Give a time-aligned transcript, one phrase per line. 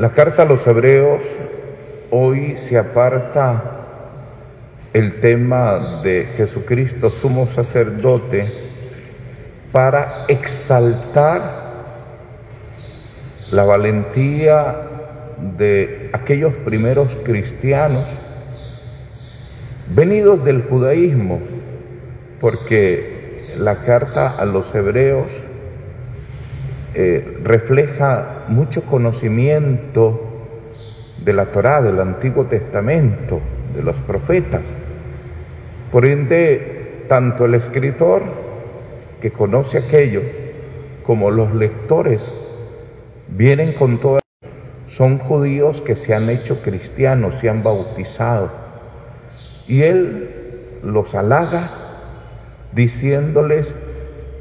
[0.00, 1.22] la carta a los hebreos
[2.10, 3.62] hoy se aparta
[4.94, 8.50] el tema de Jesucristo, sumo sacerdote,
[9.72, 11.42] para exaltar
[13.52, 14.74] la valentía
[15.58, 18.06] de aquellos primeros cristianos
[19.94, 21.40] venidos del judaísmo,
[22.40, 25.30] porque la carta a los hebreos
[26.94, 30.20] eh, refleja mucho conocimiento
[31.24, 33.40] de la Torá, del Antiguo Testamento,
[33.74, 34.62] de los profetas.
[35.92, 38.22] Por ende, tanto el escritor
[39.20, 40.22] que conoce aquello
[41.02, 42.22] como los lectores
[43.28, 44.20] vienen con toda
[44.88, 48.50] son judíos que se han hecho cristianos, se han bautizado.
[49.66, 50.30] Y él
[50.82, 51.70] los halaga
[52.72, 53.74] diciéndoles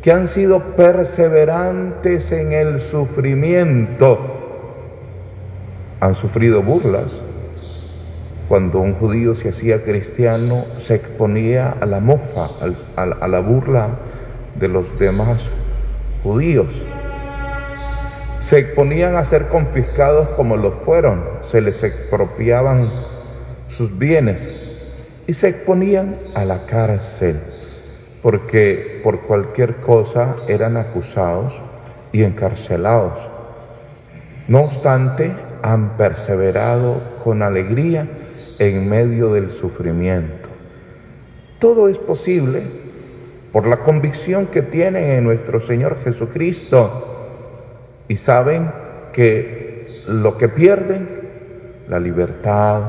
[0.02, 4.18] que han sido perseverantes en el sufrimiento.
[6.00, 7.12] Han sufrido burlas.
[8.48, 12.48] Cuando un judío se hacía cristiano, se exponía a la mofa,
[12.96, 13.90] a la burla
[14.56, 15.42] de los demás
[16.24, 16.84] judíos.
[18.42, 22.90] Se exponían a ser confiscados como lo fueron, se les expropiaban
[23.68, 24.66] sus bienes
[25.28, 27.42] y se exponían a la cárcel
[28.22, 31.62] porque por cualquier cosa eran acusados
[32.12, 33.18] y encarcelados.
[34.48, 35.32] No obstante,
[35.62, 38.08] han perseverado con alegría
[38.60, 40.50] en medio del sufrimiento.
[41.60, 42.64] Todo es posible
[43.52, 47.06] por la convicción que tienen en nuestro Señor Jesucristo
[48.08, 48.72] y saben
[49.14, 51.08] que lo que pierden,
[51.88, 52.82] la libertad,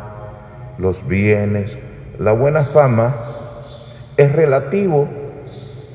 [0.78, 1.76] los bienes,
[2.18, 3.16] la buena fama,
[4.16, 5.08] es relativo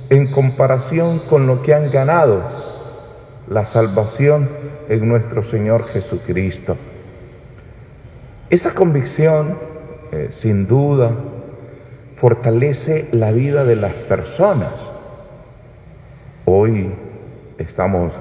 [0.09, 2.43] en comparación con lo que han ganado,
[3.47, 4.49] la salvación
[4.89, 6.77] en nuestro Señor Jesucristo.
[8.49, 9.57] Esa convicción,
[10.11, 11.11] eh, sin duda,
[12.15, 14.71] fortalece la vida de las personas.
[16.45, 16.91] Hoy
[17.57, 18.13] estamos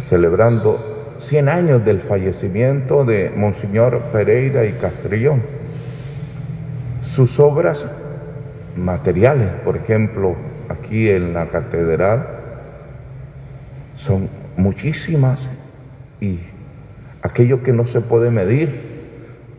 [0.00, 5.42] celebrando 100 años del fallecimiento de Monseñor Pereira y Castrillón.
[7.04, 7.84] Sus obras
[8.76, 10.36] materiales, por ejemplo,
[10.68, 12.26] aquí en la catedral,
[13.96, 15.46] son muchísimas
[16.20, 16.40] y
[17.22, 18.96] aquello que no se puede medir,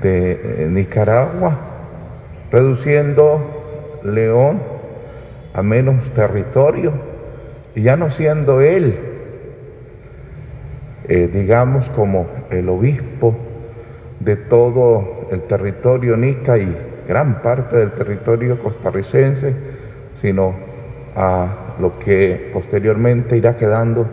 [0.00, 1.58] de eh, Nicaragua,
[2.50, 4.62] reduciendo León
[5.52, 6.94] a menos territorio
[7.74, 8.98] y ya no siendo él,
[11.06, 13.36] eh, digamos, como el obispo
[14.20, 16.74] de todo el territorio nica y
[17.06, 19.54] gran parte del territorio costarricense,
[20.22, 20.54] sino
[21.14, 24.06] a lo que posteriormente irá quedando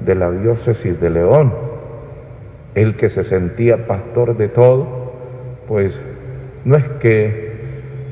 [0.00, 1.52] de la diócesis de León.
[2.74, 5.12] El que se sentía pastor de todo,
[5.68, 5.98] pues
[6.64, 7.52] No es que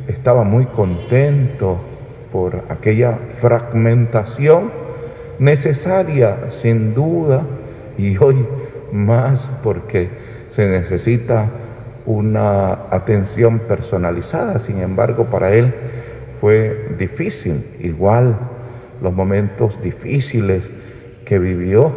[0.09, 1.79] estaba muy contento
[2.33, 4.73] por aquella fragmentación
[5.39, 7.43] necesaria, sin duda,
[7.97, 8.45] y hoy
[8.93, 10.09] más porque
[10.49, 11.49] se necesita
[12.07, 14.59] una atención personalizada.
[14.59, 15.73] Sin embargo, para él
[16.41, 18.37] fue difícil, igual
[19.03, 20.63] los momentos difíciles
[21.25, 21.93] que vivió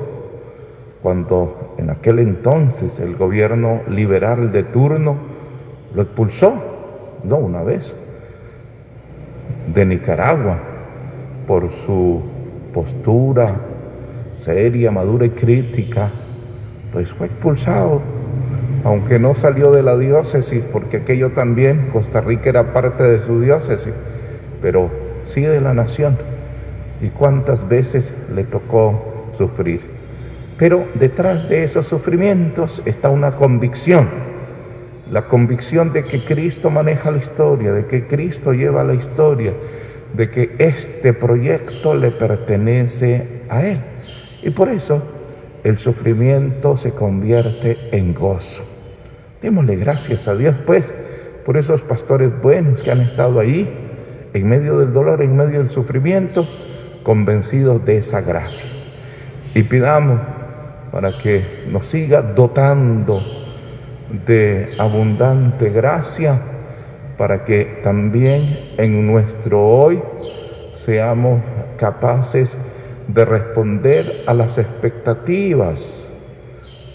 [1.01, 5.15] cuando en aquel entonces el gobierno liberal de turno
[5.93, 6.53] lo expulsó,
[7.23, 7.93] no una vez,
[9.73, 10.59] de Nicaragua
[11.47, 12.21] por su
[12.73, 13.53] postura
[14.35, 16.09] seria, madura y crítica,
[16.91, 18.01] pues fue expulsado,
[18.83, 23.41] aunque no salió de la diócesis, porque aquello también, Costa Rica era parte de su
[23.41, 23.93] diócesis,
[24.61, 24.89] pero
[25.27, 26.17] sí de la nación.
[27.03, 29.81] ¿Y cuántas veces le tocó sufrir?
[30.57, 34.07] Pero detrás de esos sufrimientos está una convicción,
[35.11, 39.51] la convicción de que Cristo maneja la historia, de que Cristo lleva la historia,
[40.13, 43.79] de que este proyecto le pertenece a Él.
[44.41, 45.01] Y por eso
[45.65, 48.63] el sufrimiento se convierte en gozo.
[49.41, 50.89] Démosle gracias a Dios, pues,
[51.45, 53.69] por esos pastores buenos que han estado ahí,
[54.33, 56.47] en medio del dolor, en medio del sufrimiento,
[57.03, 58.65] convencidos de esa gracia.
[59.53, 60.19] Y pidamos
[60.91, 63.21] para que nos siga dotando
[64.25, 66.39] de abundante gracia,
[67.17, 70.01] para que también en nuestro hoy
[70.85, 71.41] seamos
[71.77, 72.55] capaces
[73.07, 75.79] de responder a las expectativas,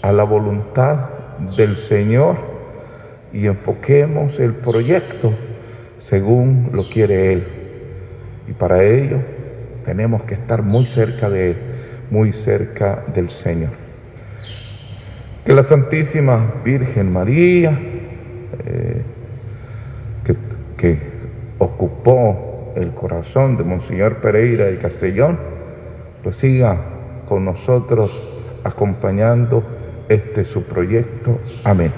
[0.01, 1.09] a la voluntad
[1.55, 2.35] del Señor
[3.31, 5.33] y enfoquemos el proyecto
[5.99, 7.47] según lo quiere Él.
[8.47, 9.17] Y para ello
[9.85, 11.57] tenemos que estar muy cerca de Él,
[12.09, 13.71] muy cerca del Señor.
[15.45, 17.71] Que la Santísima Virgen María,
[18.65, 19.01] eh,
[20.23, 20.35] que,
[20.77, 20.99] que
[21.57, 25.37] ocupó el corazón de Monseñor Pereira de Castellón,
[26.23, 26.77] pues siga
[27.27, 28.19] con nosotros
[28.63, 29.63] acompañando
[30.09, 31.39] este su proyecto.
[31.63, 31.91] Amén.